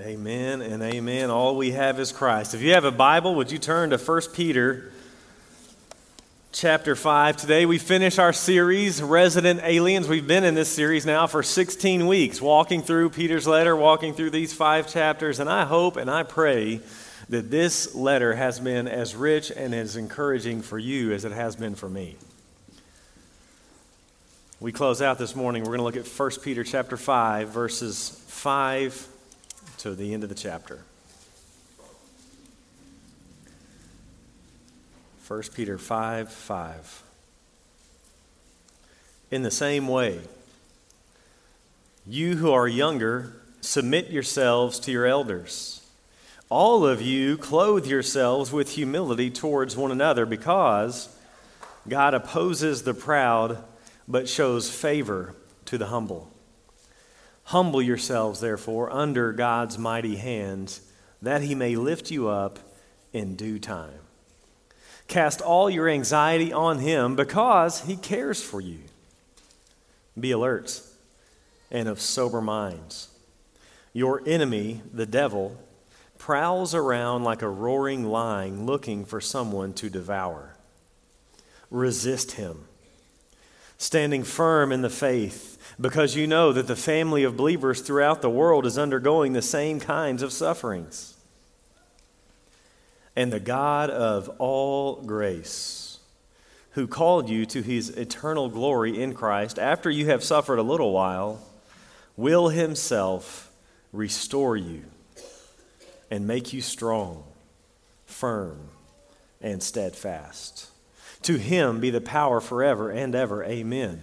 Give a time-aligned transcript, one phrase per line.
[0.00, 1.28] Amen and amen.
[1.28, 2.54] All we have is Christ.
[2.54, 4.92] If you have a Bible, would you turn to 1 Peter
[6.52, 7.36] chapter 5?
[7.36, 10.06] Today we finish our series, Resident Aliens.
[10.06, 14.30] We've been in this series now for 16 weeks, walking through Peter's letter, walking through
[14.30, 16.80] these five chapters, and I hope and I pray
[17.28, 21.56] that this letter has been as rich and as encouraging for you as it has
[21.56, 22.14] been for me.
[24.60, 25.62] We close out this morning.
[25.62, 29.16] We're going to look at 1 Peter chapter 5 verses 5
[29.78, 30.80] to the end of the chapter.
[35.26, 37.02] 1 Peter 5 5.
[39.30, 40.20] In the same way,
[42.06, 45.86] you who are younger, submit yourselves to your elders.
[46.48, 51.14] All of you clothe yourselves with humility towards one another because
[51.86, 53.62] God opposes the proud
[54.08, 55.34] but shows favor
[55.66, 56.30] to the humble.
[57.48, 60.82] Humble yourselves, therefore, under God's mighty hands,
[61.22, 62.58] that he may lift you up
[63.14, 64.00] in due time.
[65.06, 68.80] Cast all your anxiety on him because he cares for you.
[70.20, 70.82] Be alert
[71.70, 73.08] and of sober minds.
[73.94, 75.56] Your enemy, the devil,
[76.18, 80.54] prowls around like a roaring lion looking for someone to devour.
[81.70, 82.67] Resist him,
[83.78, 88.30] standing firm in the faith because you know that the family of believers throughout the
[88.30, 91.14] world is undergoing the same kinds of sufferings.
[93.14, 95.98] And the God of all grace,
[96.72, 100.92] who called you to his eternal glory in Christ, after you have suffered a little
[100.92, 101.40] while,
[102.16, 103.50] will himself
[103.92, 104.84] restore you
[106.10, 107.24] and make you strong,
[108.06, 108.68] firm,
[109.40, 110.68] and steadfast.
[111.22, 113.44] To him be the power forever and ever.
[113.44, 114.02] Amen.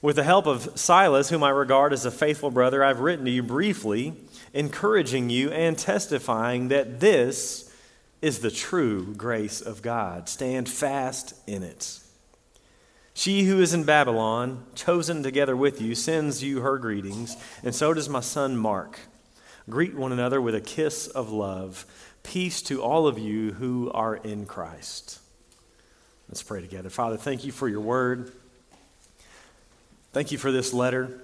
[0.00, 3.30] With the help of Silas, whom I regard as a faithful brother, I've written to
[3.30, 4.14] you briefly,
[4.52, 7.72] encouraging you and testifying that this
[8.20, 10.28] is the true grace of God.
[10.28, 12.00] Stand fast in it.
[13.14, 17.92] She who is in Babylon, chosen together with you, sends you her greetings, and so
[17.92, 18.98] does my son Mark.
[19.68, 21.86] Greet one another with a kiss of love.
[22.22, 25.20] Peace to all of you who are in Christ.
[26.32, 26.88] Let's pray together.
[26.88, 28.32] Father, thank you for your word.
[30.14, 31.20] Thank you for this letter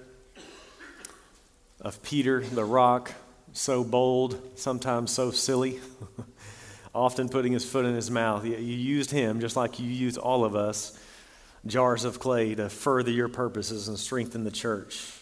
[1.81, 3.11] of Peter the rock,
[3.51, 5.79] so bold, sometimes so silly,
[6.93, 8.45] often putting his foot in his mouth.
[8.45, 10.95] You used him just like you use all of us,
[11.65, 15.18] jars of clay, to further your purposes and strengthen the church.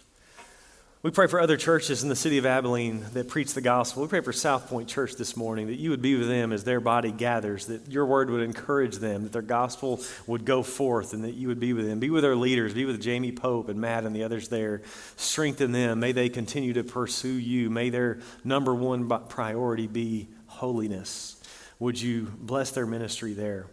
[1.04, 4.02] We pray for other churches in the city of Abilene that preach the gospel.
[4.02, 6.64] We pray for South Point Church this morning that you would be with them as
[6.64, 11.14] their body gathers, that your word would encourage them, that their gospel would go forth,
[11.14, 12.00] and that you would be with them.
[12.00, 14.82] Be with our leaders, be with Jamie Pope and Matt and the others there.
[15.18, 16.00] Strengthen them.
[16.00, 17.70] May they continue to pursue you.
[17.70, 21.40] May their number one priority be holiness.
[21.78, 23.68] Would you bless their ministry there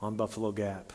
[0.00, 0.92] on Buffalo Gap?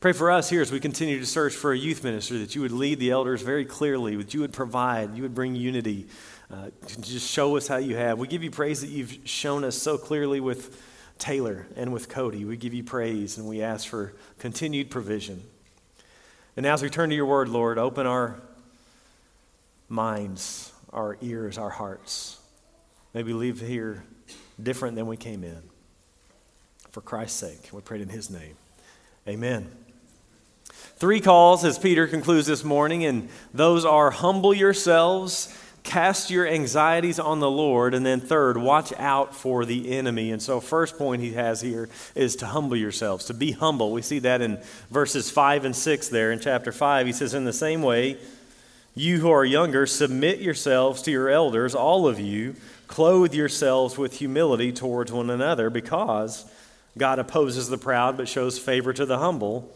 [0.00, 2.60] Pray for us here as we continue to search for a youth minister that you
[2.60, 6.06] would lead the elders very clearly, that you would provide, you would bring unity.
[6.48, 6.68] Uh,
[7.00, 8.16] just show us how you have.
[8.16, 10.80] We give you praise that you've shown us so clearly with
[11.18, 12.44] Taylor and with Cody.
[12.44, 15.42] We give you praise and we ask for continued provision.
[16.56, 18.40] And as we turn to your word, Lord, open our
[19.88, 22.38] minds, our ears, our hearts.
[23.14, 24.04] May we leave here
[24.62, 25.60] different than we came in.
[26.90, 28.54] For Christ's sake, we pray in his name.
[29.26, 29.68] Amen.
[30.98, 37.20] Three calls as Peter concludes this morning, and those are humble yourselves, cast your anxieties
[37.20, 40.32] on the Lord, and then third, watch out for the enemy.
[40.32, 43.92] And so, first point he has here is to humble yourselves, to be humble.
[43.92, 44.60] We see that in
[44.90, 47.06] verses 5 and 6 there in chapter 5.
[47.06, 48.16] He says, In the same way,
[48.96, 52.56] you who are younger, submit yourselves to your elders, all of you,
[52.88, 56.44] clothe yourselves with humility towards one another, because
[56.96, 59.72] God opposes the proud but shows favor to the humble.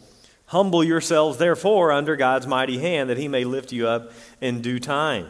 [0.53, 4.79] Humble yourselves, therefore, under God's mighty hand, that he may lift you up in due
[4.79, 5.27] time.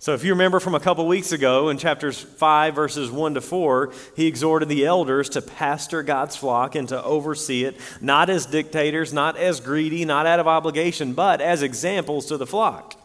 [0.00, 3.40] So, if you remember from a couple weeks ago in chapters 5, verses 1 to
[3.40, 8.44] 4, he exhorted the elders to pastor God's flock and to oversee it, not as
[8.44, 13.00] dictators, not as greedy, not out of obligation, but as examples to the flock.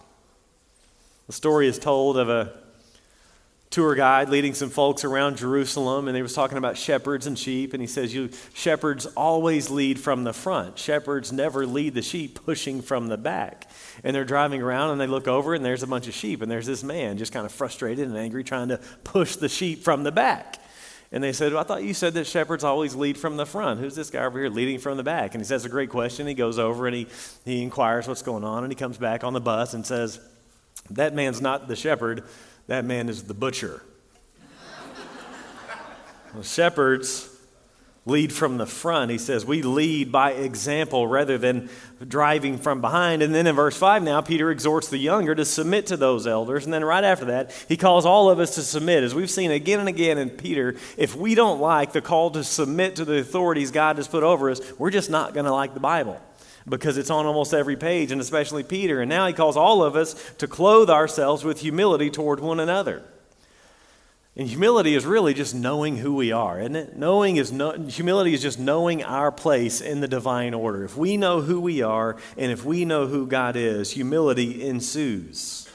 [1.27, 2.55] The story is told of a
[3.69, 7.73] tour guide leading some folks around Jerusalem, and he was talking about shepherds and sheep.
[7.73, 10.79] And he says, "You shepherds always lead from the front.
[10.79, 13.69] Shepherds never lead the sheep pushing from the back."
[14.03, 16.51] And they're driving around, and they look over, and there's a bunch of sheep, and
[16.51, 20.03] there's this man just kind of frustrated and angry, trying to push the sheep from
[20.03, 20.59] the back.
[21.11, 23.79] And they said, well, I thought you said that shepherds always lead from the front.
[23.79, 25.33] Who's this guy over here leading from the back?
[25.33, 26.27] And he says a great question.
[26.27, 27.07] He goes over and he,
[27.45, 30.19] he inquires what's going on, and he comes back on the bus and says,
[30.91, 32.25] That man's not the shepherd
[32.69, 33.81] that man is the butcher.
[36.35, 37.35] well, shepherds
[38.05, 39.09] lead from the front.
[39.09, 41.67] He says, We lead by example rather than
[42.07, 43.23] driving from behind.
[43.23, 46.65] And then in verse 5 now, Peter exhorts the younger to submit to those elders.
[46.65, 49.03] And then right after that, he calls all of us to submit.
[49.03, 52.43] As we've seen again and again in Peter, if we don't like the call to
[52.43, 55.73] submit to the authorities God has put over us, we're just not going to like
[55.73, 56.21] the Bible
[56.69, 59.01] because it's on almost every page, and especially Peter.
[59.01, 63.03] And now he calls all of us to clothe ourselves with humility toward one another.
[64.35, 66.95] And humility is really just knowing who we are, isn't it?
[66.95, 70.85] Knowing is no, humility is just knowing our place in the divine order.
[70.85, 75.68] If we know who we are and if we know who God is, humility ensues.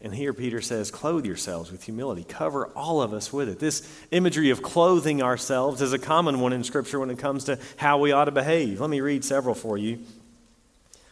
[0.00, 2.22] And here Peter says, clothe yourselves with humility.
[2.22, 3.58] Cover all of us with it.
[3.58, 7.58] This imagery of clothing ourselves is a common one in Scripture when it comes to
[7.76, 8.80] how we ought to behave.
[8.80, 9.98] Let me read several for you.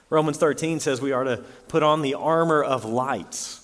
[0.09, 3.59] Romans 13 says we are to put on the armor of light.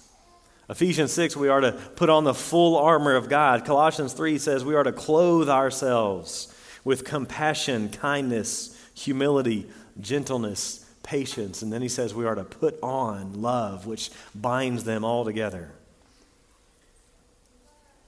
[0.69, 3.65] Ephesians 6, we are to put on the full armor of God.
[3.65, 6.53] Colossians 3 says we are to clothe ourselves
[6.83, 9.69] with compassion, kindness, humility,
[10.01, 11.63] gentleness, patience.
[11.63, 15.71] And then he says we are to put on love, which binds them all together.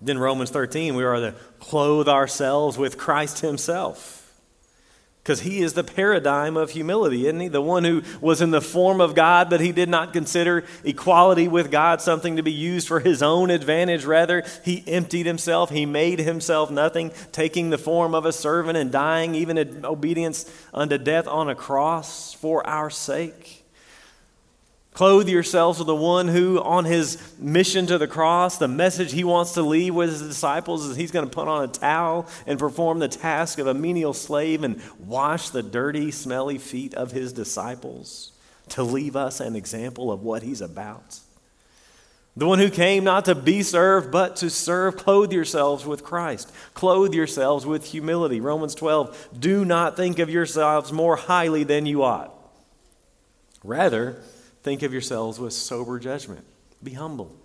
[0.00, 4.24] Then Romans 13, we are to clothe ourselves with Christ himself.
[5.25, 7.49] Because he is the paradigm of humility, isn't he?
[7.49, 11.49] The one who was in the form of God, but he did not consider equality
[11.49, 14.05] with God something to be used for his own advantage.
[14.05, 15.71] Rather, he emptied himself.
[15.71, 20.44] He made himself nothing, taking the form of a servant and dying even in obedience
[20.75, 23.63] unto death on a cross for our sake.
[24.94, 29.25] Clothe yourselves with the one who, on his mission to the cross, the message he
[29.25, 32.61] wants to leave with his disciples is he's going to put on a towel and
[32.61, 37.32] perform the task of a menial slave and wash the dirty, smelly feet of his
[37.32, 38.31] disciples
[38.69, 41.19] to leave us an example of what he's about.
[42.37, 44.97] The one who came not to be served, but to serve.
[44.97, 46.52] Clothe yourselves with Christ.
[46.73, 48.40] Clothe yourselves with humility.
[48.40, 49.29] Romans 12.
[49.38, 52.32] Do not think of yourselves more highly than you ought.
[53.64, 54.23] Rather,
[54.64, 56.44] Think of yourselves with sober judgment.
[56.82, 57.37] Be humble.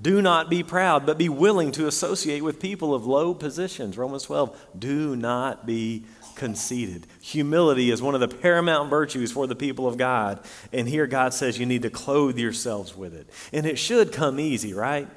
[0.00, 3.98] Do not be proud, but be willing to associate with people of low positions.
[3.98, 4.56] Romans 12.
[4.78, 6.04] Do not be
[6.36, 7.08] conceited.
[7.20, 10.38] Humility is one of the paramount virtues for the people of God.
[10.72, 13.28] And here God says you need to clothe yourselves with it.
[13.52, 15.08] And it should come easy, right?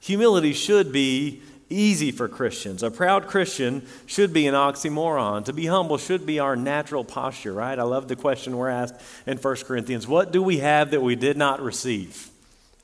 [0.00, 1.40] Humility should be
[1.70, 2.82] easy for Christians.
[2.82, 5.44] A proud Christian should be an oxymoron.
[5.46, 7.78] To be humble should be our natural posture, right?
[7.78, 8.94] I love the question we're asked
[9.26, 12.30] in 1 Corinthians What do we have that we did not receive?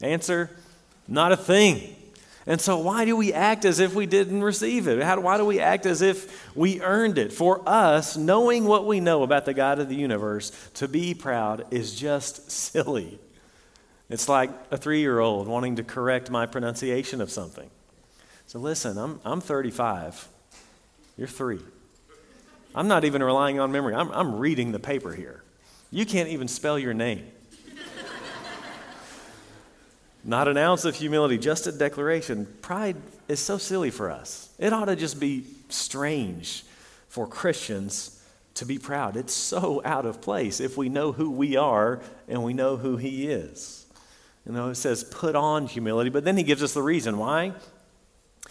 [0.00, 0.50] Answer
[1.08, 1.96] Not a thing.
[2.46, 5.02] And so, why do we act as if we didn't receive it?
[5.02, 7.32] How, why do we act as if we earned it?
[7.32, 11.66] For us, knowing what we know about the God of the universe, to be proud
[11.70, 13.18] is just silly.
[14.08, 17.70] It's like a three year old wanting to correct my pronunciation of something.
[18.50, 20.26] So listen, I'm, I'm 35.
[21.16, 21.60] You're three.
[22.74, 23.94] I'm not even relying on memory.
[23.94, 25.44] I'm, I'm reading the paper here.
[25.92, 27.30] You can't even spell your name.
[30.24, 32.48] not an ounce of humility, just a declaration.
[32.60, 32.96] Pride
[33.28, 34.52] is so silly for us.
[34.58, 36.64] It ought to just be strange
[37.06, 38.20] for Christians
[38.54, 39.16] to be proud.
[39.16, 42.96] It's so out of place if we know who we are and we know who
[42.96, 43.86] He is.
[44.44, 47.54] You know, it says put on humility, but then He gives us the reason why.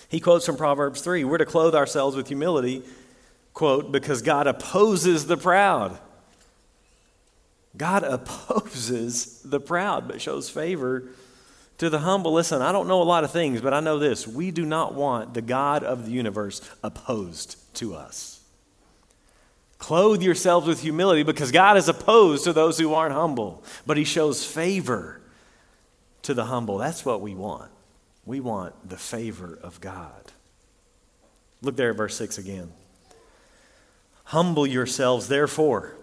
[0.08, 2.84] He quotes from Proverbs 3 We're to clothe ourselves with humility,
[3.53, 6.00] quote, because God opposes the proud.
[7.77, 11.03] God opposes the proud, but shows favor
[11.79, 12.34] to the humble.
[12.34, 14.27] Listen, I don't know a lot of things, but I know this.
[14.27, 18.39] We do not want the God of the universe opposed to us.
[19.79, 24.03] Clothe yourselves with humility because God is opposed to those who aren't humble, but He
[24.03, 25.22] shows favor
[26.24, 26.77] to the humble.
[26.77, 27.72] That's what we want.
[28.29, 30.31] We want the favor of God.
[31.63, 32.71] Look there at verse 6 again.
[34.25, 35.95] Humble yourselves, therefore.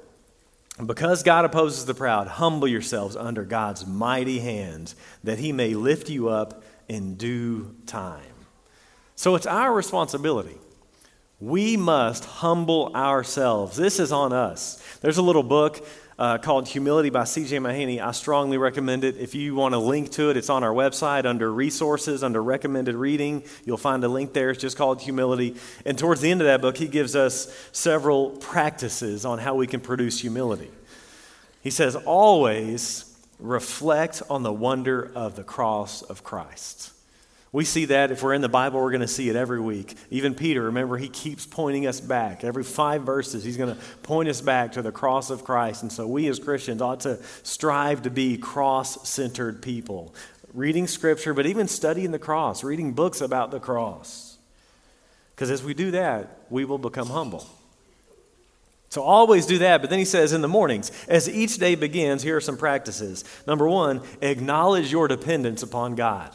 [0.84, 6.10] Because God opposes the proud, humble yourselves under God's mighty hands, that he may lift
[6.10, 8.34] you up in due time.
[9.14, 10.58] So it's our responsibility.
[11.38, 13.76] We must humble ourselves.
[13.76, 14.82] This is on us.
[15.00, 15.86] There's a little book
[16.18, 17.58] uh, called Humility by C.J.
[17.58, 18.00] Mahaney.
[18.00, 19.16] I strongly recommend it.
[19.18, 22.94] If you want a link to it, it's on our website under resources, under recommended
[22.94, 23.44] reading.
[23.64, 24.50] You'll find a link there.
[24.50, 25.56] It's just called Humility.
[25.84, 29.66] And towards the end of that book, he gives us several practices on how we
[29.66, 30.70] can produce humility.
[31.62, 36.92] He says, always reflect on the wonder of the cross of Christ.
[37.52, 39.94] We see that if we're in the Bible, we're going to see it every week.
[40.10, 42.44] Even Peter, remember, he keeps pointing us back.
[42.44, 45.82] Every five verses, he's going to point us back to the cross of Christ.
[45.82, 50.14] And so we as Christians ought to strive to be cross centered people,
[50.52, 54.36] reading scripture, but even studying the cross, reading books about the cross.
[55.34, 57.46] Because as we do that, we will become humble.
[58.88, 59.82] So always do that.
[59.82, 63.24] But then he says in the mornings, as each day begins, here are some practices.
[63.46, 66.34] Number one, acknowledge your dependence upon God.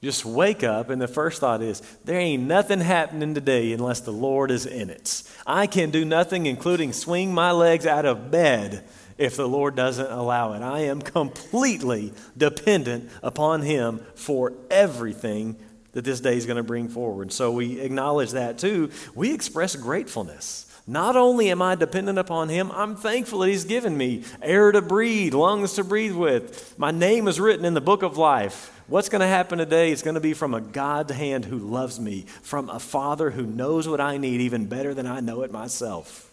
[0.00, 4.12] Just wake up, and the first thought is, there ain't nothing happening today unless the
[4.12, 5.24] Lord is in it.
[5.44, 8.84] I can do nothing, including swing my legs out of bed,
[9.16, 10.62] if the Lord doesn't allow it.
[10.62, 15.56] I am completely dependent upon Him for everything
[15.92, 17.32] that this day is going to bring forward.
[17.32, 18.90] So we acknowledge that too.
[19.16, 20.66] We express gratefulness.
[20.86, 24.80] Not only am I dependent upon Him, I'm thankful that He's given me air to
[24.80, 26.78] breathe, lungs to breathe with.
[26.78, 28.77] My name is written in the book of life.
[28.88, 32.00] What's going to happen today is going to be from a God hand who loves
[32.00, 35.52] me, from a Father who knows what I need even better than I know it
[35.52, 36.32] myself.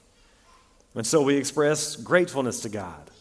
[0.96, 3.12] And so we express gratefulness to God.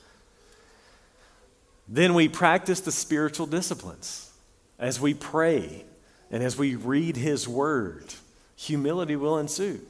[1.89, 4.31] Then we practice the spiritual disciplines
[4.79, 5.85] as we pray
[6.31, 8.15] and as we read His Word.
[8.55, 9.81] Humility will ensue.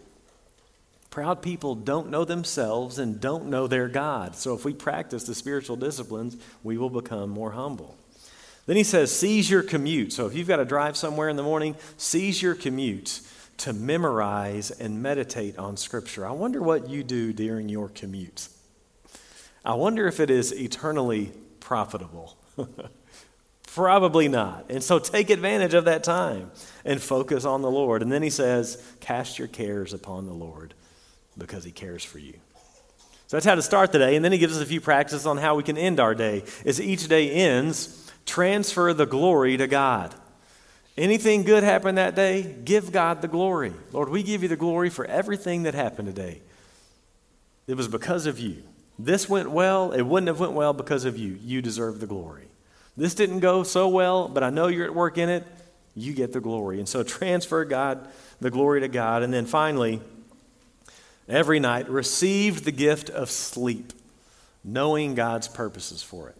[1.11, 4.37] Proud people don't know themselves and don't know their God.
[4.37, 7.95] So if we practice the spiritual disciplines, we will become more humble.
[8.67, 10.13] Then he says, seize your commute.
[10.13, 13.21] So if you've got to drive somewhere in the morning, seize your commute
[13.59, 16.27] to memorize and meditate on Scripture.
[16.27, 18.49] I wonder what you do during your commute.
[19.65, 22.37] I wonder if it is eternally profitable.
[23.67, 24.67] Probably not.
[24.71, 26.51] And so take advantage of that time
[26.85, 28.03] and focus on the Lord.
[28.03, 30.75] And then he says, cast your cares upon the Lord
[31.37, 32.35] because he cares for you.
[33.27, 34.17] So that's how to start the day.
[34.17, 36.45] And then he gives us a few practices on how we can end our day.
[36.65, 40.15] As each day ends, transfer the glory to God.
[40.97, 43.73] Anything good happened that day, give God the glory.
[43.93, 46.41] Lord, we give you the glory for everything that happened today.
[47.67, 48.63] It was because of you.
[48.99, 51.39] This went well, it wouldn't have went well because of you.
[51.43, 52.47] You deserve the glory.
[52.97, 55.45] This didn't go so well, but I know you're at work in it.
[55.97, 56.79] You get the glory.
[56.79, 58.07] And so transfer God
[58.41, 59.25] the glory to God.
[59.25, 60.01] And then finally,
[61.29, 63.93] every night received the gift of sleep,
[64.63, 66.37] knowing God's purposes for it.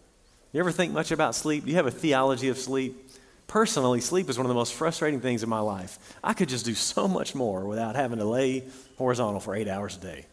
[0.55, 1.65] You ever think much about sleep?
[1.65, 3.09] Do you have a theology of sleep?
[3.45, 5.99] Personally, sleep is one of the most frustrating things in my life.
[6.23, 8.63] I could just do so much more without having to lay
[8.97, 10.25] horizontal for eight hours a day.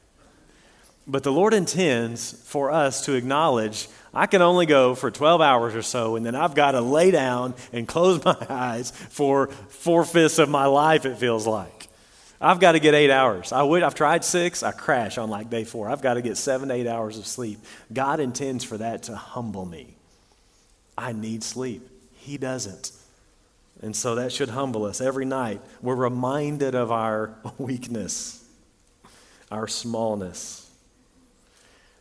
[1.08, 5.74] But the Lord intends for us to acknowledge I can only go for 12 hours
[5.74, 10.04] or so, and then I've got to lay down and close my eyes for four
[10.04, 11.88] fifths of my life, it feels like.
[12.40, 13.50] I've got to get eight hours.
[13.50, 15.90] I would, I've tried six, I crash on like day four.
[15.90, 17.58] I've got to get seven eight hours of sleep.
[17.92, 19.96] God intends for that to humble me.
[21.02, 21.88] I need sleep.
[22.14, 22.92] He doesn't.
[23.80, 25.60] And so that should humble us every night.
[25.80, 28.44] We're reminded of our weakness,
[29.50, 30.70] our smallness.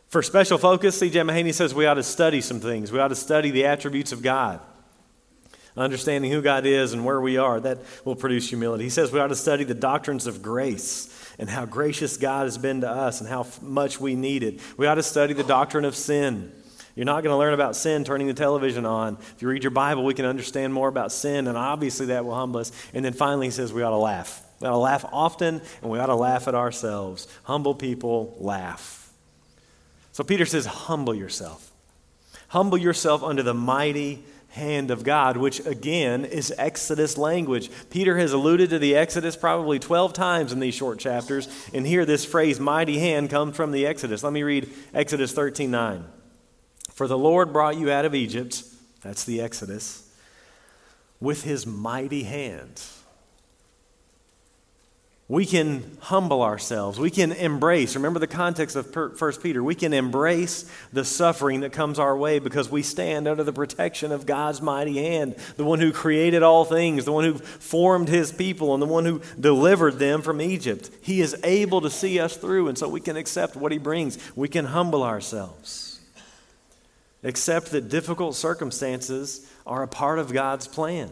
[0.08, 1.20] For special focus, C.J.
[1.20, 2.92] Mahaney says we ought to study some things.
[2.92, 4.60] We ought to study the attributes of God
[5.76, 8.84] understanding who God is and where we are, that will produce humility.
[8.84, 12.58] He says we ought to study the doctrines of grace and how gracious God has
[12.58, 14.60] been to us and how much we need it.
[14.76, 16.52] We ought to study the doctrine of sin.
[16.94, 19.16] You're not going to learn about sin turning the television on.
[19.34, 22.34] If you read your Bible, we can understand more about sin, and obviously that will
[22.34, 22.70] humble us.
[22.92, 24.42] And then finally, he says we ought to laugh.
[24.60, 27.28] We ought to laugh often, and we ought to laugh at ourselves.
[27.44, 29.10] Humble people laugh.
[30.12, 31.70] So Peter says, humble yourself.
[32.48, 37.70] Humble yourself under the mighty hand of God, which again is Exodus language.
[37.88, 42.04] Peter has alluded to the Exodus probably 12 times in these short chapters, and here
[42.04, 44.22] this phrase, mighty hand, comes from the Exodus.
[44.22, 46.04] Let me read Exodus 13 9.
[46.94, 48.62] For the Lord brought you out of Egypt,
[49.02, 50.08] that's the Exodus,
[51.20, 52.80] with his mighty hand
[55.32, 57.00] we can humble ourselves.
[57.00, 57.94] We can embrace.
[57.94, 59.62] Remember the context of 1 Peter.
[59.62, 64.12] We can embrace the suffering that comes our way because we stand under the protection
[64.12, 68.30] of God's mighty hand, the one who created all things, the one who formed his
[68.30, 70.90] people, and the one who delivered them from Egypt.
[71.00, 74.18] He is able to see us through, and so we can accept what he brings.
[74.36, 75.91] We can humble ourselves.
[77.24, 81.10] Accept that difficult circumstances are a part of God's plan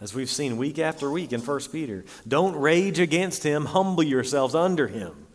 [0.00, 2.04] as we've seen week after week in 1 Peter.
[2.26, 5.26] Don't rage against him, humble yourselves under him.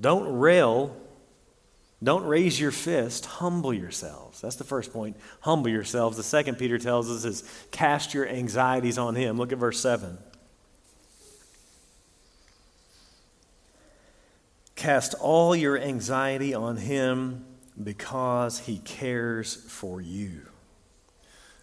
[0.00, 0.96] Don't rail,
[2.02, 4.40] don't raise your fist, humble yourselves.
[4.40, 5.16] That's the first point.
[5.40, 6.16] Humble yourselves.
[6.16, 9.38] The second Peter tells us is cast your anxieties on him.
[9.38, 10.18] Look at verse 7.
[14.74, 17.44] Cast all your anxiety on him
[17.82, 20.42] because he cares for you.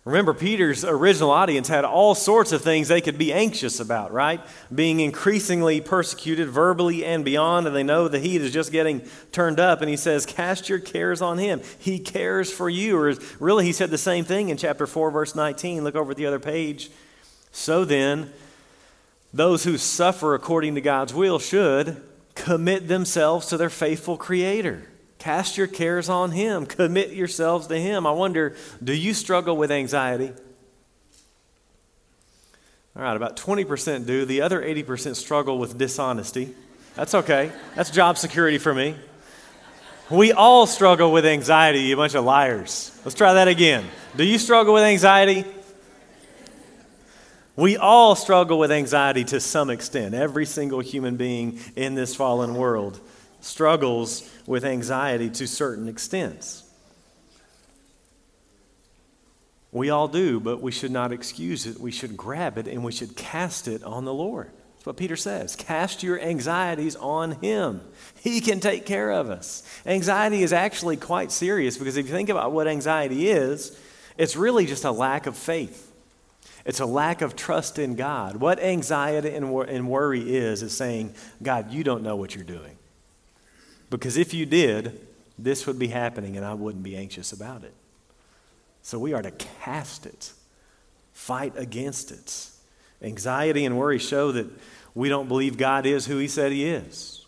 [0.06, 4.42] Remember, Peter's original audience had all sorts of things they could be anxious about, right?
[4.74, 9.62] Being increasingly persecuted verbally and beyond, and they know the heat is just getting turned
[9.62, 9.80] up.
[9.80, 11.62] And he says, Cast your cares on him.
[11.80, 12.98] He cares for you.
[12.98, 15.86] Or really, he said the same thing in chapter 4, verse 19.
[15.86, 16.92] Look over at the other page.
[17.54, 18.34] So then,
[19.34, 22.04] those who suffer according to God's will should
[22.36, 24.90] commit themselves to their faithful Creator.
[25.24, 26.66] Cast your cares on Him.
[26.66, 28.06] Commit yourselves to Him.
[28.06, 30.34] I wonder, do you struggle with anxiety?
[32.94, 34.26] All right, about 20% do.
[34.26, 36.54] The other 80% struggle with dishonesty.
[36.96, 37.54] That's okay.
[37.74, 38.96] That's job security for me.
[40.12, 42.92] We all struggle with anxiety, you bunch of liars.
[43.06, 43.86] Let's try that again.
[44.18, 45.46] Do you struggle with anxiety?
[47.56, 50.16] We all struggle with anxiety to some extent.
[50.16, 53.00] Every single human being in this fallen world
[53.44, 56.64] struggles with anxiety to certain extents.
[59.72, 61.80] We all do, but we should not excuse it.
[61.80, 64.52] We should grab it and we should cast it on the Lord.
[64.76, 65.56] That's what Peter says.
[65.56, 67.82] Cast your anxieties on Him.
[68.22, 69.64] He can take care of us.
[69.86, 73.78] Anxiety is actually quite serious because if you think about what anxiety is,
[74.18, 75.92] it's really just a lack of faith.
[76.66, 78.38] It's a lack of trust in God.
[78.38, 79.52] What anxiety and,
[79.90, 82.78] worry is, is saying, God, you don't know what you're doing.
[83.94, 85.00] Because if you did,
[85.38, 87.76] this would be happening and I wouldn't be anxious about it.
[88.82, 90.34] So we are to cast it,
[91.12, 92.48] fight against it.
[93.04, 94.48] Anxiety and worry show that
[94.96, 97.24] we don't believe God is who He said He is.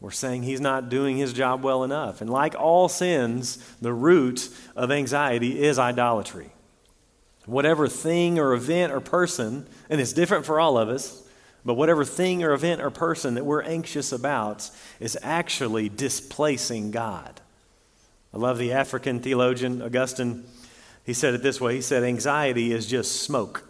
[0.00, 2.20] We're saying He's not doing His job well enough.
[2.20, 6.50] And like all sins, the root of anxiety is idolatry.
[7.46, 11.27] Whatever thing or event or person, and it's different for all of us,
[11.68, 14.70] but whatever thing or event or person that we're anxious about
[15.00, 17.42] is actually displacing God.
[18.32, 20.44] I love the African theologian Augustine.
[21.04, 23.68] He said it this way He said, Anxiety is just smoke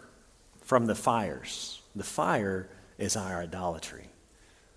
[0.61, 1.81] from the fires.
[1.93, 4.07] The fire is our idolatry.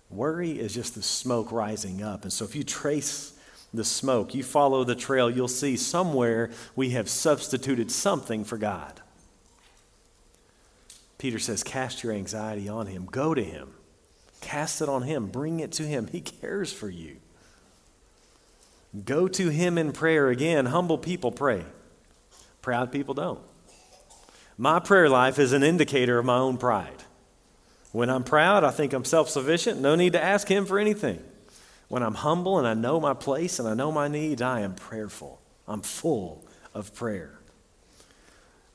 [0.09, 2.23] Worry is just the smoke rising up.
[2.23, 3.39] And so if you trace
[3.73, 8.99] the smoke, you follow the trail, you'll see somewhere we have substituted something for God.
[11.23, 13.05] Peter says, Cast your anxiety on him.
[13.05, 13.69] Go to him.
[14.41, 15.27] Cast it on him.
[15.27, 16.07] Bring it to him.
[16.07, 17.15] He cares for you.
[19.05, 20.27] Go to him in prayer.
[20.27, 21.63] Again, humble people pray,
[22.61, 23.39] proud people don't.
[24.57, 27.03] My prayer life is an indicator of my own pride.
[27.93, 29.79] When I'm proud, I think I'm self sufficient.
[29.79, 31.23] No need to ask him for anything.
[31.87, 34.75] When I'm humble and I know my place and I know my needs, I am
[34.75, 35.39] prayerful.
[35.69, 37.39] I'm full of prayer.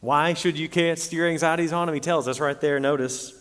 [0.01, 1.95] Why should you cast your anxieties on him?
[1.95, 3.33] He tells us right there, notice,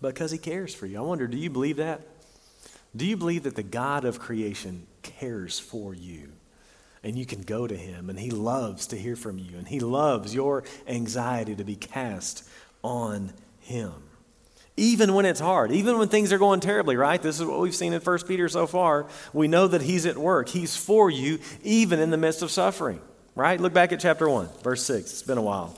[0.00, 0.98] because he cares for you.
[0.98, 2.00] I wonder, do you believe that?
[2.94, 6.32] Do you believe that the God of creation cares for you?
[7.02, 9.80] And you can go to him, and he loves to hear from you, and he
[9.80, 12.48] loves your anxiety to be cast
[12.82, 13.92] on him.
[14.78, 17.20] Even when it's hard, even when things are going terribly, right?
[17.20, 19.06] This is what we've seen in 1 Peter so far.
[19.32, 20.48] We know that he's at work.
[20.48, 23.00] He's for you, even in the midst of suffering.
[23.36, 23.60] Right?
[23.60, 25.12] Look back at chapter 1, verse 6.
[25.12, 25.76] It's been a while.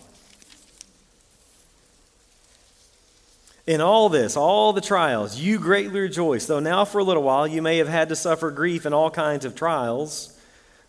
[3.67, 7.49] In all this, all the trials, you greatly rejoice, though now for a little while
[7.49, 10.39] you may have had to suffer grief in all kinds of trials.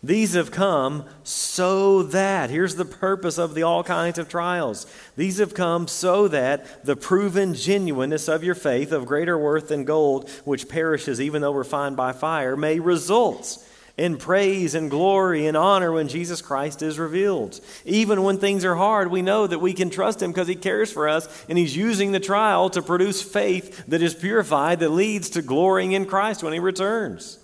[0.00, 4.86] These have come so that, here's the purpose of the all kinds of trials.
[5.16, 9.84] These have come so that the proven genuineness of your faith, of greater worth than
[9.84, 13.58] gold, which perishes even though refined by fire, may result
[14.00, 17.60] in praise and glory and honor when Jesus Christ is revealed.
[17.84, 20.90] Even when things are hard, we know that we can trust Him because He cares
[20.90, 25.28] for us and He's using the trial to produce faith that is purified that leads
[25.30, 27.38] to glorying in Christ when He returns.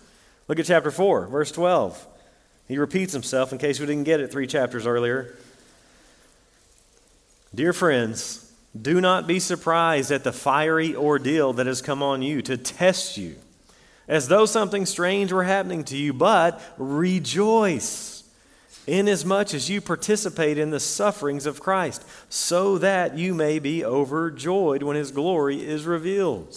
[0.48, 2.06] Look at chapter 4, verse 12.
[2.68, 5.36] He repeats himself in case we didn't get it three chapters earlier.
[7.54, 12.40] Dear friends, do not be surprised at the fiery ordeal that has come on you
[12.40, 13.36] to test you
[14.08, 18.16] as though something strange were happening to you, but rejoice
[18.86, 24.82] inasmuch as you participate in the sufferings of Christ, so that you may be overjoyed
[24.82, 26.56] when his glory is revealed.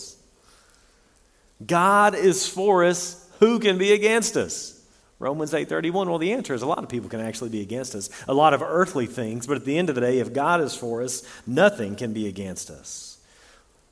[1.66, 4.76] God is for us, who can be against us?
[5.18, 8.10] Romans 8:31 well the answer is a lot of people can actually be against us
[8.30, 10.74] a lot of earthly things but at the end of the day if God is
[10.74, 13.18] for us nothing can be against us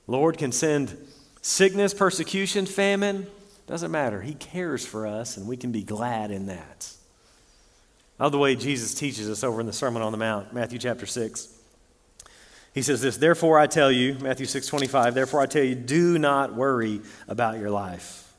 [0.07, 0.97] Lord can send
[1.41, 3.27] sickness persecution famine
[3.67, 4.21] doesn't matter.
[4.21, 6.91] He cares for us, and we can be glad in that.
[8.17, 11.53] The way Jesus teaches us over in the Sermon on the Mount, Matthew chapter 6.
[12.73, 16.17] He says this, Therefore I tell you, Matthew 6 25, therefore I tell you, do
[16.17, 18.33] not worry about your life.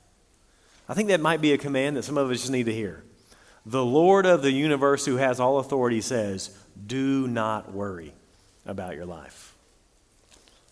[0.89, 3.05] I think that might be a command that some of us just need to hear.
[3.67, 8.15] The Lord of the universe, who has all authority, says, Do not worry
[8.65, 9.55] about your life.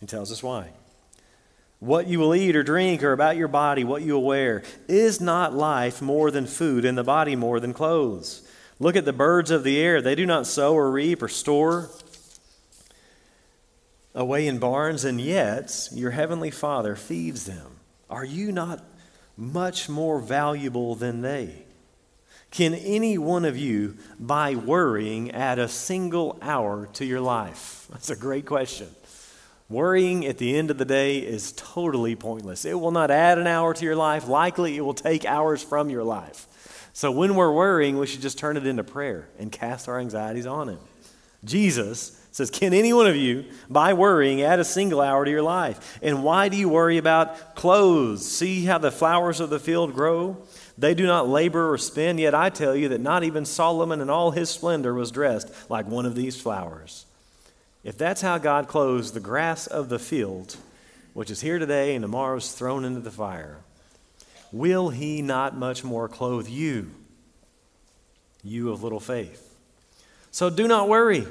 [0.01, 0.71] He tells us why.
[1.79, 4.63] What you will eat or drink, or about your body, what you will wear.
[4.89, 8.43] Is not life more than food, and the body more than clothes?
[8.79, 10.01] Look at the birds of the air.
[10.01, 11.91] They do not sow or reap or store
[14.15, 17.77] away in barns, and yet your heavenly Father feeds them.
[18.09, 18.83] Are you not
[19.37, 21.65] much more valuable than they?
[22.51, 27.87] Can any one of you, by worrying, add a single hour to your life?
[27.93, 28.89] That's a great question.
[29.69, 32.65] Worrying at the end of the day is totally pointless.
[32.65, 34.29] It will not add an hour to your life.
[34.29, 36.47] Likely, it will take hours from your life.
[36.93, 40.47] So, when we're worrying, we should just turn it into prayer and cast our anxieties
[40.47, 40.79] on Him.
[41.45, 45.43] Jesus says, Can any one of you, by worrying, add a single hour to your
[45.43, 45.99] life?
[46.01, 48.27] And why do you worry about clothes?
[48.27, 50.37] See how the flowers of the field grow?
[50.79, 54.11] They do not labor or spin, yet I tell you that not even Solomon in
[54.11, 57.07] all his splendor was dressed like one of these flowers.
[57.87, 60.57] If that's how God clothes the grass of the field,
[61.15, 63.59] which is here today and tomorrow is thrown into the fire,
[64.51, 66.91] will he not much more clothe you,
[68.43, 69.55] you of little faith?
[70.33, 71.29] So do not worry,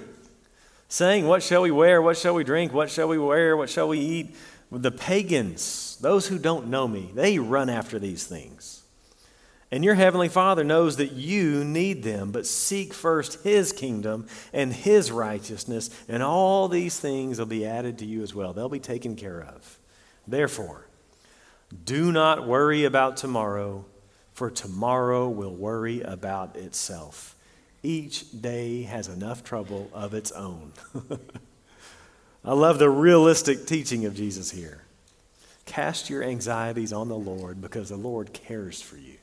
[0.87, 2.01] saying, What shall we wear?
[2.01, 2.71] What shall we drink?
[2.71, 3.57] What shall we wear?
[3.57, 4.35] What shall we eat?
[4.71, 8.81] The pagans, those who don't know me, they run after these things.
[9.75, 14.71] And your heavenly Father knows that you need them, but seek first his kingdom and
[14.71, 18.53] his righteousness, and all these things will be added to you as well.
[18.53, 19.77] They'll be taken care of.
[20.25, 20.87] Therefore,
[21.83, 23.83] do not worry about tomorrow,
[24.31, 27.35] for tomorrow will worry about itself.
[27.83, 30.71] Each day has enough trouble of its own.
[32.45, 34.83] I love the realistic teaching of Jesus here.
[35.65, 39.17] Cast your anxieties on the Lord because the Lord cares for you.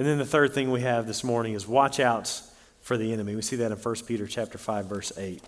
[0.00, 2.40] And then the third thing we have this morning is watch out
[2.80, 3.36] for the enemy.
[3.36, 5.42] We see that in 1 Peter chapter 5 verse 8.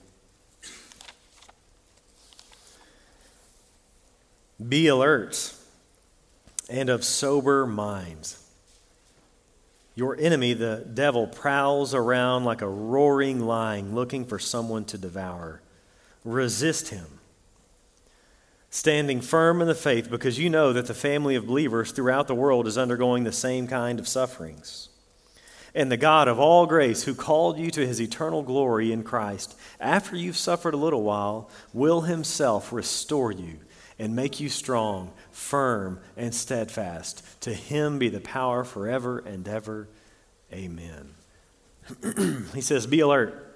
[4.68, 5.54] Be alert
[6.68, 8.46] and of sober minds.
[9.94, 15.62] Your enemy, the devil, prowls around like a roaring lion looking for someone to devour.
[16.26, 17.06] Resist him
[18.72, 22.34] standing firm in the faith because you know that the family of believers throughout the
[22.34, 24.88] world is undergoing the same kind of sufferings.
[25.74, 29.58] And the God of all grace, who called you to his eternal glory in Christ,
[29.78, 33.58] after you've suffered a little while, will himself restore you
[33.98, 37.22] and make you strong, firm, and steadfast.
[37.42, 39.86] To him be the power forever and ever.
[40.50, 41.10] Amen.
[42.54, 43.54] he says, Be alert,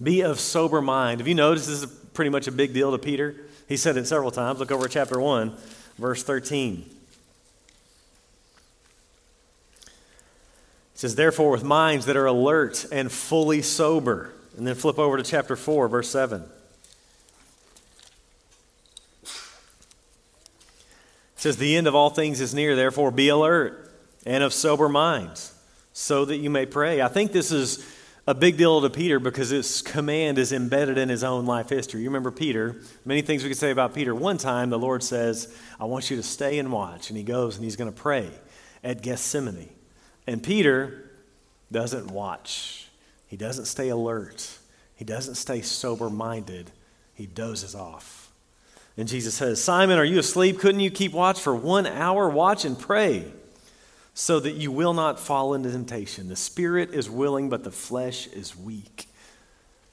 [0.00, 1.18] be of sober mind.
[1.20, 3.34] Have you noticed this is pretty much a big deal to Peter?
[3.70, 4.58] He said it several times.
[4.58, 5.54] Look over chapter 1,
[5.96, 6.84] verse 13.
[9.84, 9.90] It
[10.94, 14.32] says, Therefore, with minds that are alert and fully sober.
[14.58, 16.42] And then flip over to chapter 4, verse 7.
[19.22, 19.28] It
[21.36, 23.94] says, The end of all things is near, therefore be alert
[24.26, 25.54] and of sober minds,
[25.92, 27.02] so that you may pray.
[27.02, 27.88] I think this is
[28.26, 32.02] a big deal to Peter because this command is embedded in his own life history.
[32.02, 34.14] You remember Peter, many things we could say about Peter.
[34.14, 37.10] One time, the Lord says, I want you to stay and watch.
[37.10, 38.30] And he goes and he's going to pray
[38.84, 39.70] at Gethsemane.
[40.26, 41.10] And Peter
[41.72, 42.88] doesn't watch,
[43.26, 44.58] he doesn't stay alert,
[44.94, 46.70] he doesn't stay sober minded,
[47.14, 48.30] he dozes off.
[48.96, 50.58] And Jesus says, Simon, are you asleep?
[50.58, 52.28] Couldn't you keep watch for one hour?
[52.28, 53.32] Watch and pray
[54.20, 56.28] so that you will not fall into temptation.
[56.28, 59.08] The spirit is willing, but the flesh is weak.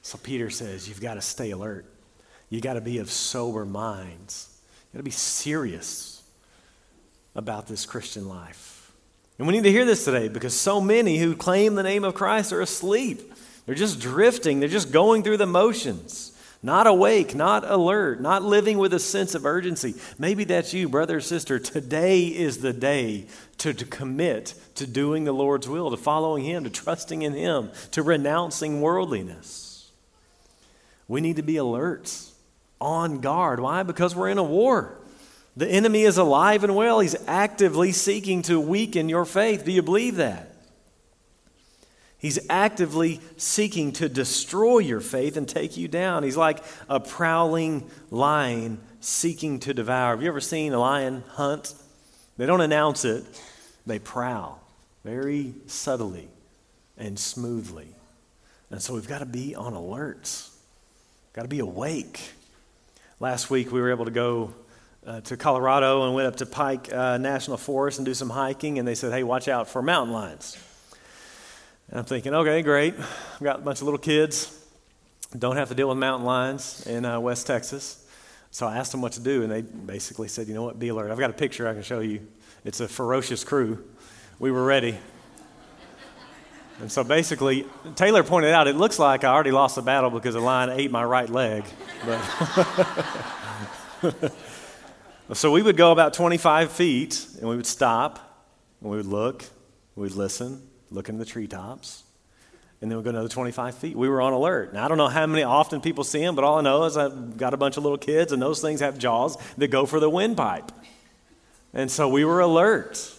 [0.02, 1.86] So Peter says, You've got to stay alert.
[2.50, 4.60] You got to be of sober minds.
[4.92, 6.22] You got to be serious
[7.34, 8.92] about this Christian life.
[9.38, 12.12] And we need to hear this today because so many who claim the name of
[12.12, 13.32] Christ are asleep.
[13.64, 18.78] They're just drifting, they're just going through the motions not awake, not alert, not living
[18.78, 19.94] with a sense of urgency.
[20.18, 21.58] Maybe that's you, brother or sister.
[21.58, 23.26] Today is the day
[23.58, 27.70] to, to commit to doing the Lord's will, to following Him, to trusting in Him,
[27.92, 29.90] to renouncing worldliness.
[31.06, 32.12] We need to be alert,
[32.80, 33.60] on guard.
[33.60, 33.82] Why?
[33.82, 34.98] Because we're in a war.
[35.56, 37.00] The enemy is alive and well.
[37.00, 39.64] He's actively seeking to weaken your faith.
[39.64, 40.54] Do you believe that?
[42.18, 46.24] He's actively seeking to destroy your faith and take you down.
[46.24, 50.10] He's like a prowling lion seeking to devour.
[50.10, 51.74] Have you ever seen a lion hunt?
[52.36, 53.24] They don't announce it,
[53.86, 54.60] they prowl
[55.04, 56.28] very subtly
[56.96, 57.88] and smoothly.
[58.70, 60.30] And so we've got to be on alert,
[61.32, 62.20] got to be awake.
[63.18, 64.54] Last week we were able to go
[65.06, 68.78] uh, to Colorado and went up to Pike uh, National Forest and do some hiking,
[68.78, 70.58] and they said, hey, watch out for mountain lions.
[71.90, 72.94] And I'm thinking, okay, great.
[72.98, 74.54] I've got a bunch of little kids.
[75.38, 78.06] Don't have to deal with mountain lions in uh, West Texas.
[78.50, 80.88] So I asked them what to do, and they basically said, you know what, be
[80.88, 81.10] alert.
[81.10, 82.26] I've got a picture I can show you.
[82.64, 83.84] It's a ferocious crew.
[84.38, 84.98] We were ready.
[86.80, 90.34] And so basically, Taylor pointed out, it looks like I already lost the battle because
[90.34, 91.64] a lion ate my right leg.
[92.04, 92.22] But
[95.32, 98.46] so we would go about 25 feet, and we would stop,
[98.82, 99.44] and we would look,
[99.96, 102.04] we'd listen, look in the treetops,
[102.80, 103.96] and then we'd go another 25 feet.
[103.96, 104.72] We were on alert.
[104.72, 106.96] Now, I don't know how many often people see them, but all I know is
[106.96, 109.98] I've got a bunch of little kids, and those things have jaws that go for
[109.98, 110.70] the windpipe.
[111.74, 113.14] And so we were alert.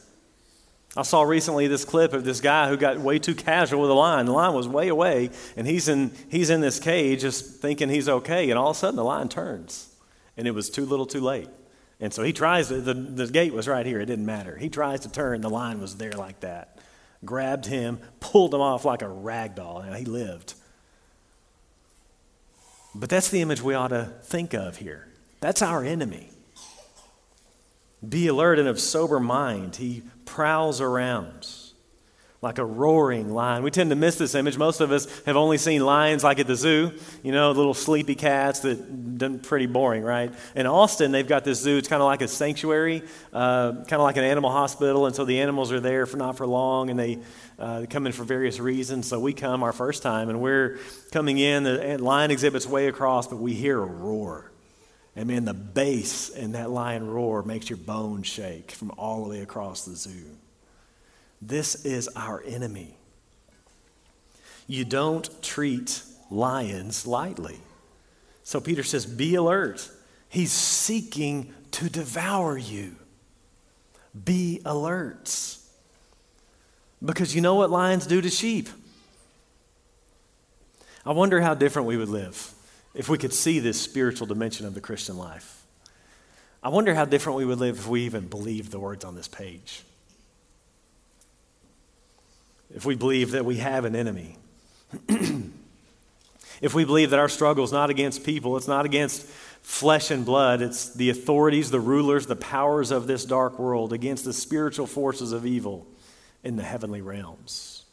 [0.97, 3.95] I saw recently this clip of this guy who got way too casual with the
[3.95, 4.25] line.
[4.25, 8.09] The line was way away, and he's in, he's in this cage just thinking he's
[8.09, 9.93] okay, and all of a sudden the line turns,
[10.35, 11.49] and it was too little too late.
[11.99, 14.57] And so he tries, to, the, the gate was right here, it didn't matter.
[14.57, 16.79] He tries to turn, the line was there like that.
[17.25, 20.53] Grabbed him, pulled him off like a rag doll, and he lived.
[22.95, 25.07] But that's the image we ought to think of here.
[25.41, 26.31] That's our enemy.
[28.07, 29.75] Be alert and of sober mind.
[29.75, 31.47] He prowls around
[32.41, 33.63] like a roaring lion.
[33.63, 34.57] We tend to miss this image.
[34.57, 38.15] Most of us have only seen lions like at the zoo, you know, little sleepy
[38.15, 40.33] cats that pretty boring, right?
[40.55, 41.77] In Austin, they've got this zoo.
[41.77, 45.25] It's kind of like a sanctuary, uh, kind of like an animal hospital, and so
[45.25, 47.19] the animals are there for not for long, and they,
[47.57, 49.07] uh, come in for various reasons.
[49.07, 50.79] So we come our first time, and we're
[51.11, 51.63] coming in.
[51.63, 54.49] The lion exhibits way across, but we hear a roar.
[55.17, 59.29] I mean, the bass in that lion roar makes your bones shake from all the
[59.29, 60.38] way across the zoo.
[61.41, 62.95] This is our enemy.
[64.67, 67.59] You don't treat lions lightly.
[68.43, 69.89] So Peter says, Be alert.
[70.27, 72.95] He's seeking to devour you.
[74.25, 75.57] Be alert.
[77.03, 78.69] Because you know what lions do to sheep?
[81.05, 82.53] I wonder how different we would live
[82.93, 85.63] if we could see this spiritual dimension of the Christian life.
[86.61, 89.27] I wonder how different we would live if we even believed the words on this
[89.27, 89.83] page.
[92.73, 94.37] If we believe that we have an enemy.
[96.61, 99.25] if we believe that our struggle is not against people, it's not against
[99.61, 104.25] flesh and blood, it's the authorities, the rulers, the powers of this dark world, against
[104.25, 105.85] the spiritual forces of evil
[106.43, 107.83] in the heavenly realms.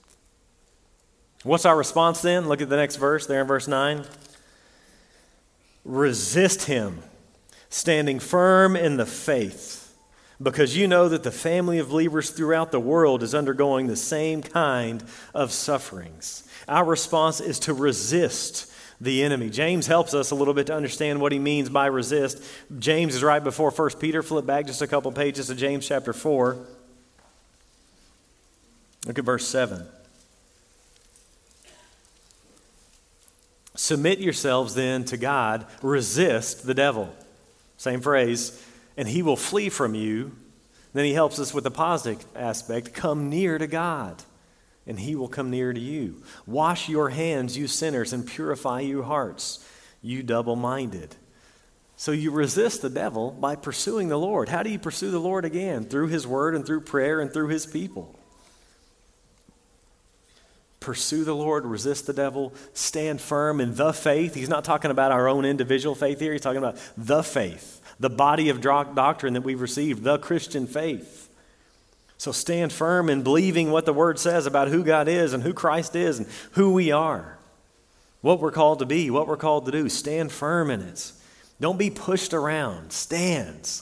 [1.42, 2.48] What's our response then?
[2.48, 4.04] Look at the next verse there in verse 9
[5.86, 6.98] resist him,
[7.70, 9.85] standing firm in the faith,
[10.42, 14.42] because you know that the family of believers throughout the world is undergoing the same
[14.42, 15.02] kind
[15.34, 16.46] of sufferings.
[16.68, 19.50] Our response is to resist the enemy.
[19.50, 22.42] James helps us a little bit to understand what he means by resist.
[22.78, 24.22] James is right before 1 Peter.
[24.22, 26.56] Flip back just a couple pages to James chapter 4.
[29.06, 29.86] Look at verse 7.
[33.74, 37.14] Submit yourselves then to God, resist the devil.
[37.76, 38.65] Same phrase,
[38.96, 40.32] and he will flee from you.
[40.92, 44.22] Then he helps us with the positive aspect come near to God,
[44.86, 46.22] and he will come near to you.
[46.46, 49.66] Wash your hands, you sinners, and purify your hearts,
[50.00, 51.14] you double minded.
[51.96, 54.48] So you resist the devil by pursuing the Lord.
[54.48, 55.84] How do you pursue the Lord again?
[55.84, 58.14] Through his word and through prayer and through his people
[60.86, 64.34] pursue the Lord, resist the devil, stand firm in the faith.
[64.34, 68.10] He's not talking about our own individual faith here, he's talking about the faith, the
[68.10, 71.28] body of doctrine that we've received, the Christian faith.
[72.18, 75.52] So stand firm in believing what the Word says about who God is and who
[75.52, 77.38] Christ is and who we are,
[78.22, 79.88] what we're called to be, what we're called to do.
[79.88, 81.12] Stand firm in it.
[81.60, 82.92] Don't be pushed around.
[82.92, 83.80] Stand.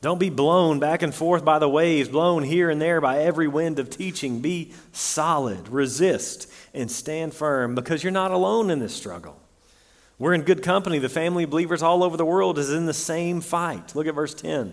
[0.00, 3.46] Don't be blown back and forth by the waves, blown here and there by every
[3.46, 4.40] wind of teaching.
[4.40, 9.38] Be solid, resist, and stand firm because you're not alone in this struggle.
[10.22, 11.00] We're in good company.
[11.00, 13.96] The family of believers all over the world is in the same fight.
[13.96, 14.72] Look at verse 10.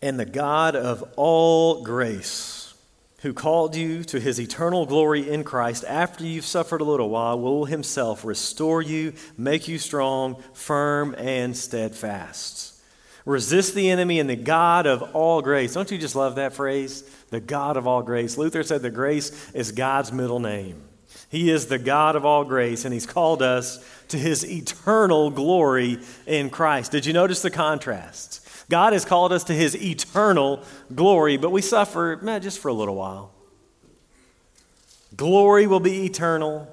[0.00, 2.72] And the God of all grace
[3.20, 7.38] who called you to his eternal glory in Christ after you've suffered a little while,
[7.38, 12.80] will himself restore you, make you strong, firm, and steadfast.
[13.26, 15.74] Resist the enemy and the God of all grace.
[15.74, 17.02] Don't you just love that phrase?
[17.28, 18.38] The God of all grace.
[18.38, 20.84] Luther said the grace is God's middle name.
[21.30, 26.00] He is the God of all grace, and He's called us to His eternal glory
[26.26, 26.92] in Christ.
[26.92, 28.40] Did you notice the contrast?
[28.70, 30.62] God has called us to his eternal
[30.94, 33.32] glory, but we suffer man, just for a little while.
[35.16, 36.72] Glory will be eternal,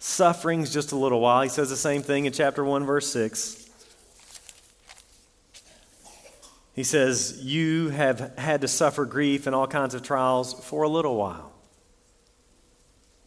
[0.00, 1.42] suffering's just a little while.
[1.42, 3.70] He says the same thing in chapter 1, verse 6.
[6.74, 10.88] He says, You have had to suffer grief and all kinds of trials for a
[10.88, 11.52] little while.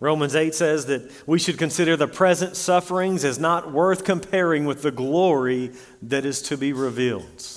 [0.02, 4.82] Romans 8 says that we should consider the present sufferings as not worth comparing with
[4.82, 7.48] the glory that is to be revealed.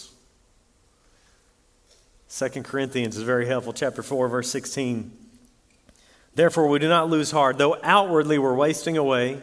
[2.28, 5.10] 2 Corinthians is very helpful, chapter 4, verse 16.
[6.34, 7.56] Therefore, we do not lose heart.
[7.56, 9.40] Though outwardly we're wasting away,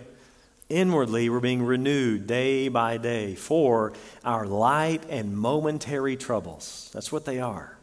[0.70, 6.92] inwardly we're being renewed day by day for our light and momentary troubles.
[6.94, 7.80] That's what they are.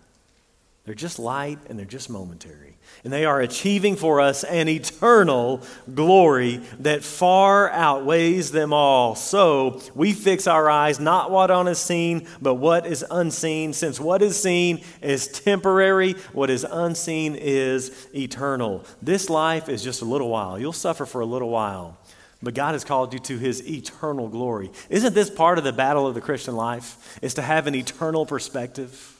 [0.84, 2.67] They're just light and they're just momentary
[3.08, 5.62] and they are achieving for us an eternal
[5.94, 9.14] glory that far outweighs them all.
[9.14, 13.98] So we fix our eyes not what on is seen, but what is unseen, since
[13.98, 18.84] what is seen is temporary, what is unseen is eternal.
[19.00, 20.58] This life is just a little while.
[20.58, 21.96] You'll suffer for a little while.
[22.42, 24.70] But God has called you to his eternal glory.
[24.90, 27.18] Isn't this part of the battle of the Christian life?
[27.22, 29.17] Is to have an eternal perspective?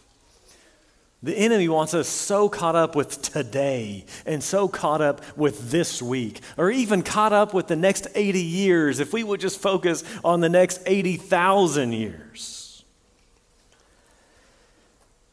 [1.22, 6.00] The enemy wants us so caught up with today and so caught up with this
[6.00, 10.04] week, or even caught up with the next 80 years if we would just focus
[10.22, 12.84] on the next 80,000 years.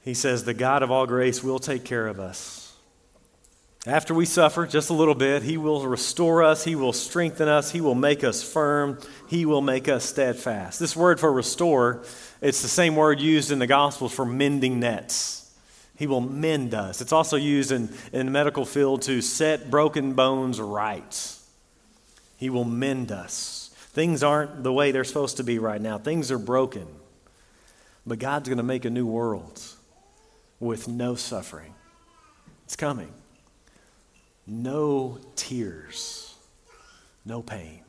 [0.01, 2.73] He says, The God of all grace will take care of us.
[3.87, 7.71] After we suffer just a little bit, He will restore us, He will strengthen us,
[7.71, 8.97] He will make us firm,
[9.29, 10.79] He will make us steadfast.
[10.79, 12.03] This word for restore,
[12.41, 15.44] it's the same word used in the Gospels for mending nets.
[15.95, 17.01] He will mend us.
[17.01, 21.35] It's also used in, in the medical field to set broken bones right.
[22.37, 23.71] He will mend us.
[23.75, 26.87] Things aren't the way they're supposed to be right now, things are broken.
[28.05, 29.61] But God's going to make a new world
[30.59, 31.73] with no suffering.
[32.65, 33.11] It's coming.
[34.45, 36.35] No tears,
[37.25, 37.81] no pain.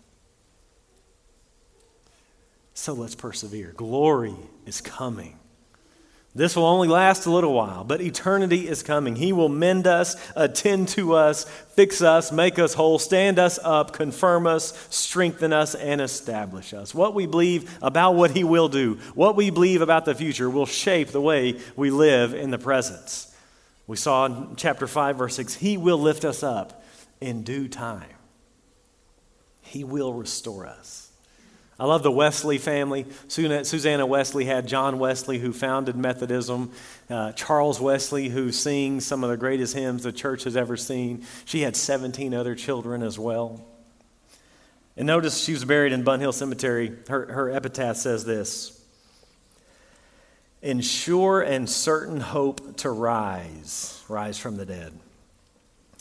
[2.73, 3.73] So let's persevere.
[3.77, 5.39] Glory is coming.
[6.37, 9.17] This will only last a little while, but eternity is coming.
[9.17, 13.95] He will mend us, attend to us, fix us, make us whole, stand us up,
[13.95, 16.95] confirm us, strengthen us, and establish us.
[16.95, 20.67] What we believe about what He will do, what we believe about the future, will
[20.67, 23.35] shape the way we live in the presence.
[23.87, 26.85] We saw in chapter 5, verse 6 He will lift us up
[27.19, 28.05] in due time,
[29.63, 31.06] He will restore us.
[31.79, 33.07] I love the Wesley family.
[33.29, 36.73] Susanna Wesley had John Wesley, who founded Methodism,
[37.11, 41.27] uh, Charles Wesley, who sings some of the greatest hymns the church has ever seen.
[41.45, 43.63] She had 17 other children as well.
[44.97, 46.97] And notice she was buried in Bunhill Cemetery.
[47.09, 48.83] Her, her epitaph says this
[50.63, 54.99] In sure and certain hope to rise, rise from the dead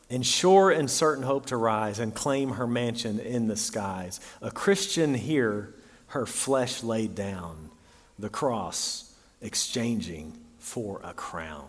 [0.10, 4.20] in sure and certain hope to rise and claim her mansion in the skies.
[4.41, 5.74] A Christian here,
[6.08, 7.70] her flesh laid down,
[8.20, 11.68] the cross exchanging for a crown.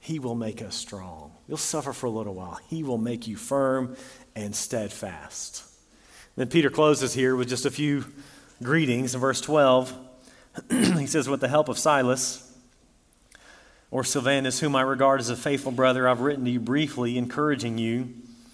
[0.00, 1.32] He will make us strong.
[1.48, 2.58] You'll suffer for a little while.
[2.68, 3.96] He will make you firm
[4.36, 5.64] and steadfast.
[6.36, 8.04] Then Peter closes here with just a few
[8.62, 9.14] greetings.
[9.14, 9.96] In verse 12,
[10.70, 12.43] he says, With the help of Silas,
[13.94, 17.78] or Silvanus, whom I regard as a faithful brother, I've written to you briefly, encouraging
[17.78, 18.08] you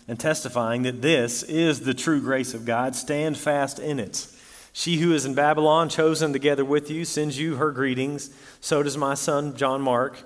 [0.07, 2.95] and testifying that this is the true grace of God.
[2.95, 4.27] Stand fast in it.
[4.75, 8.29] She who is in Babylon, chosen together with you, sends you her greetings.
[8.61, 10.23] So does my son, John Mark.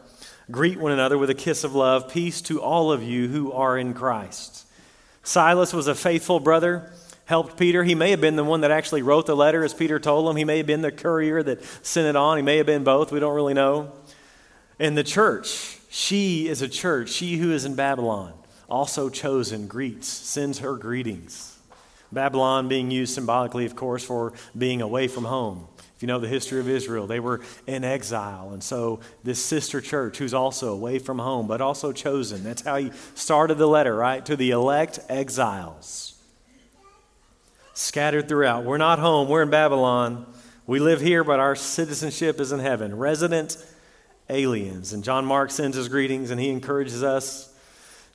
[0.51, 2.09] Greet one another with a kiss of love.
[2.09, 4.67] Peace to all of you who are in Christ.
[5.23, 6.91] Silas was a faithful brother,
[7.27, 7.85] helped Peter.
[7.85, 10.35] He may have been the one that actually wrote the letter, as Peter told him.
[10.35, 12.37] He may have been the courier that sent it on.
[12.37, 13.13] He may have been both.
[13.13, 13.93] We don't really know.
[14.79, 18.33] And the church, she is a church, she who is in Babylon,
[18.69, 21.59] also chosen, greets, sends her greetings.
[22.13, 25.69] Babylon being used symbolically, of course, for being away from home.
[25.97, 28.51] If you know the history of Israel, they were in exile.
[28.53, 32.77] And so, this sister church, who's also away from home, but also chosen, that's how
[32.77, 34.25] he started the letter, right?
[34.27, 36.21] To the elect exiles.
[37.75, 38.65] Scattered throughout.
[38.65, 40.27] We're not home, we're in Babylon.
[40.67, 42.97] We live here, but our citizenship is in heaven.
[42.97, 43.57] Resident
[44.29, 44.93] aliens.
[44.93, 47.53] And John Mark sends his greetings and he encourages us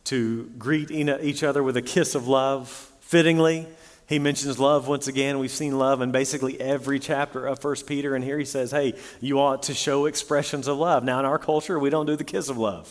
[0.06, 2.70] to greet each other with a kiss of love.
[3.02, 3.68] Fittingly,
[4.08, 5.38] he mentions love once again.
[5.38, 8.96] We've seen love in basically every chapter of 1 Peter, and here he says, hey,
[9.22, 11.04] you ought to show expressions of love.
[11.04, 12.88] Now, in our culture, we don't do the kiss of love.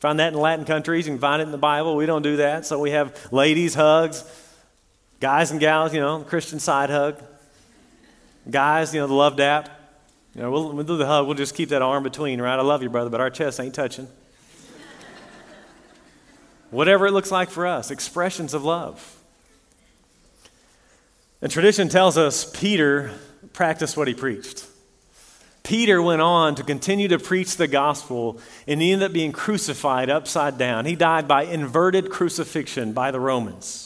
[0.00, 1.94] Find that in Latin countries, you can find it in the Bible.
[1.94, 2.66] We don't do that.
[2.66, 4.24] So we have ladies' hugs,
[5.20, 7.22] guys and gals, you know, Christian side hug.
[8.50, 9.70] Guys, you know, the love dap.
[10.36, 11.26] You know, we'll, we'll do the hug.
[11.26, 12.58] We'll just keep that arm between, right?
[12.58, 14.06] I love you, brother, but our chest ain't touching.
[16.70, 19.16] Whatever it looks like for us, expressions of love.
[21.40, 23.12] And tradition tells us Peter
[23.54, 24.66] practiced what he preached.
[25.62, 30.10] Peter went on to continue to preach the gospel and he ended up being crucified
[30.10, 30.84] upside down.
[30.84, 33.85] He died by inverted crucifixion by the Romans.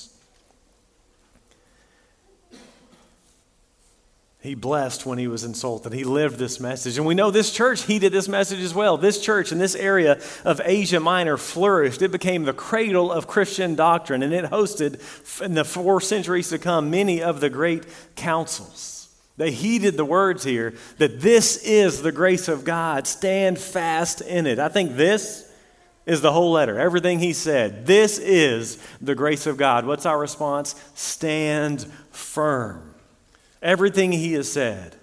[4.43, 5.93] He blessed when he was insulted.
[5.93, 6.97] He lived this message.
[6.97, 8.97] And we know this church heeded this message as well.
[8.97, 12.01] This church in this area of Asia Minor flourished.
[12.01, 15.01] It became the cradle of Christian doctrine, and it hosted,
[15.43, 17.85] in the four centuries to come, many of the great
[18.17, 19.15] councils.
[19.37, 23.07] They heeded the words here that this is the grace of God.
[23.07, 24.59] Stand fast in it.
[24.59, 25.53] I think this
[26.07, 27.85] is the whole letter, everything he said.
[27.85, 29.85] This is the grace of God.
[29.85, 30.75] What's our response?
[30.95, 32.90] Stand firm
[33.63, 34.97] everything he has said.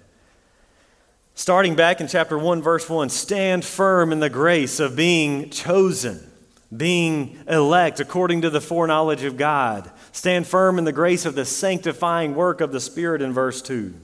[1.34, 6.30] Starting back in chapter 1, verse 1 stand firm in the grace of being chosen,
[6.76, 9.90] being elect according to the foreknowledge of God.
[10.10, 13.94] Stand firm in the grace of the sanctifying work of the Spirit in verse 2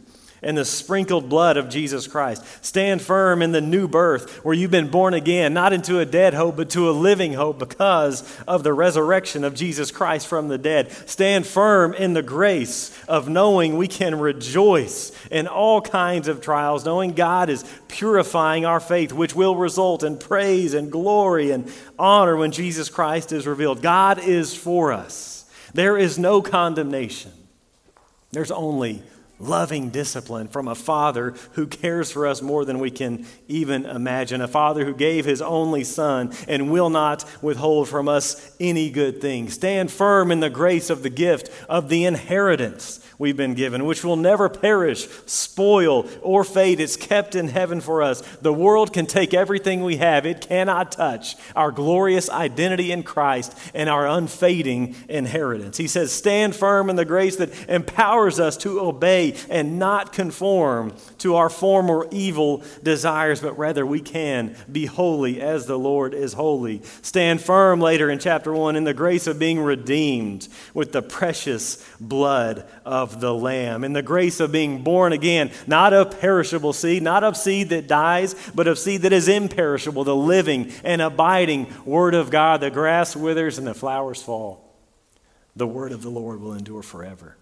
[0.45, 2.45] and the sprinkled blood of Jesus Christ.
[2.65, 6.35] Stand firm in the new birth where you've been born again, not into a dead
[6.35, 10.59] hope, but to a living hope because of the resurrection of Jesus Christ from the
[10.59, 10.93] dead.
[11.09, 16.85] Stand firm in the grace of knowing we can rejoice in all kinds of trials,
[16.85, 22.37] knowing God is purifying our faith, which will result in praise and glory and honor
[22.37, 23.83] when Jesus Christ is revealed.
[23.83, 25.51] God is for us.
[25.73, 27.33] There is no condemnation.
[28.31, 29.03] There's only
[29.39, 34.41] loving discipline from a father who cares for us more than we can even imagine.
[34.41, 39.21] A father who gave his only son and will not withhold from us any good
[39.21, 39.49] thing.
[39.51, 44.05] Stand firm in the grace of the gift of the inheritance we've been given, which
[44.05, 46.79] will never perish, spoil, or fade.
[46.79, 48.21] It's kept in heaven for us.
[48.43, 53.57] The world can take everything we have, it cannot touch our glorious identity in Christ
[53.73, 55.79] and our unfading inheritance.
[55.79, 60.93] He says, Stand firm in the grace that empowers us to obey and not conform
[61.19, 66.35] to our former evil desires, but rather we can be holy as the Lord is
[66.35, 66.83] holy.
[67.01, 71.83] Stand firm later in chapter 1 in the grace of being redeemed with the precious
[71.99, 72.67] blood
[73.21, 77.37] the Lamb, in the grace of being born again, not of perishable seed, not of
[77.37, 82.31] seed that dies, but of seed that is imperishable, the living and abiding Word of
[82.31, 82.61] God.
[82.61, 84.75] The grass withers and the flowers fall.
[85.57, 87.37] The Word of the Lord will endure forever.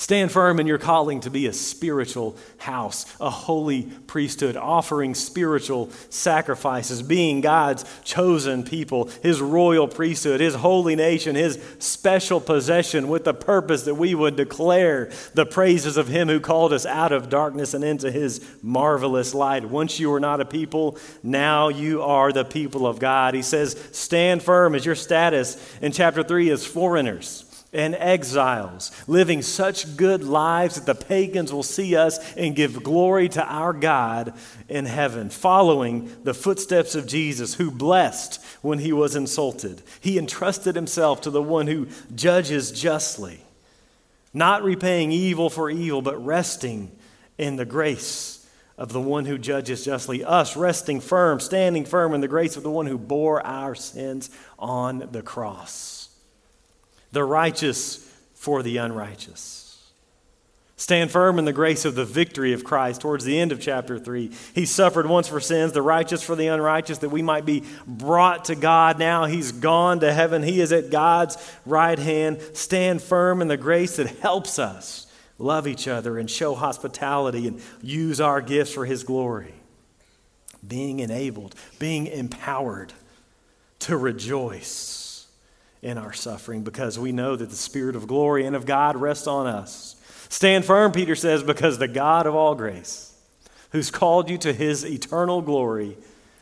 [0.00, 5.90] Stand firm in your calling to be a spiritual house, a holy priesthood, offering spiritual
[6.08, 13.24] sacrifices, being God's chosen people, His royal priesthood, His holy nation, His special possession, with
[13.24, 17.28] the purpose that we would declare the praises of Him who called us out of
[17.28, 19.66] darkness and into His marvelous light.
[19.66, 23.34] Once you were not a people, now you are the people of God.
[23.34, 29.42] He says, Stand firm as your status in chapter 3 as foreigners and exiles, living
[29.42, 34.34] such good lives that the pagans will see us and give glory to our God
[34.68, 39.82] in heaven, following the footsteps of Jesus, who blessed when he was insulted.
[40.00, 43.40] He entrusted himself to the one who judges justly,
[44.34, 46.90] not repaying evil for evil, but resting
[47.38, 50.24] in the grace of the one who judges justly.
[50.24, 54.28] Us resting firm, standing firm in the grace of the one who bore our sins
[54.58, 55.99] on the cross
[57.12, 57.96] the righteous
[58.34, 59.60] for the unrighteous.
[60.80, 63.98] Stand firm in the grace of the victory of Christ towards the end of chapter
[63.98, 64.30] 3.
[64.54, 68.46] He suffered once for sins, the righteous for the unrighteous, that we might be brought
[68.46, 68.98] to God.
[68.98, 70.42] Now he's gone to heaven.
[70.42, 71.36] He is at God's
[71.66, 72.40] right hand.
[72.54, 75.06] Stand firm in the grace that helps us
[75.36, 79.52] love each other and show hospitality and use our gifts for his glory.
[80.66, 82.94] Being enabled, being empowered
[83.80, 84.99] to rejoice
[85.82, 89.26] in our suffering because we know that the Spirit of glory and of God rests
[89.26, 89.96] on us.
[90.28, 93.16] Stand firm, Peter says, because the God of all grace,
[93.72, 95.96] who's called you to his eternal glory,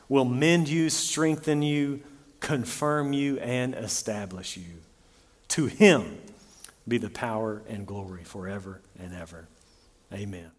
[0.09, 2.01] will mend you, strengthen you,
[2.41, 4.74] confirm you, and establish you.
[5.49, 6.18] To him
[6.86, 9.49] be the power and glory forever and ever.
[10.12, 10.57] Amen.